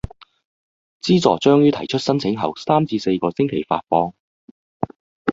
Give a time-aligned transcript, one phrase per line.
[1.03, 4.15] 資助將於提出申請後三至四星期發放